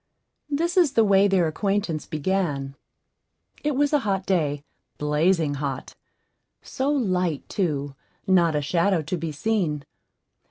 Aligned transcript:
This 0.49 0.77
is 0.77 0.93
the 0.93 1.03
way 1.03 1.27
their 1.27 1.45
acquaintance 1.47 2.07
began: 2.07 2.73
It 3.63 3.75
was 3.75 3.93
a 3.93 3.99
hot 3.99 4.25
day 4.25 4.63
blazing 4.97 5.53
hot; 5.53 5.93
so 6.63 6.89
light 6.91 7.47
too 7.47 7.93
not 8.25 8.55
a 8.55 8.63
shadow 8.63 9.03
to 9.03 9.15
be 9.15 9.31
seen. 9.31 9.85